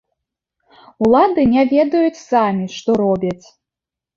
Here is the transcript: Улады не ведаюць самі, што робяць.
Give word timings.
Улады 1.07 1.41
не 1.53 1.65
ведаюць 1.73 2.23
самі, 2.31 2.65
што 2.77 2.89
робяць. 3.03 3.45